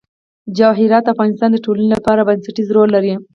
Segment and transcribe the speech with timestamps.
[0.57, 3.13] جواهرات د افغانستان د ټولنې لپاره بنسټيز رول لري.